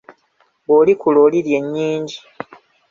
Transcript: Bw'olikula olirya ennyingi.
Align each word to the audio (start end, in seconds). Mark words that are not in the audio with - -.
Bw'olikula 0.65 1.17
olirya 1.25 1.55
ennyingi. 1.61 2.17